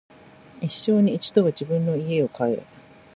[0.63, 2.65] 一生に一度は自分の家を買え